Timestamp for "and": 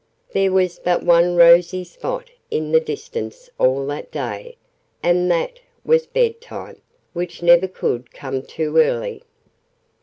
5.03-5.29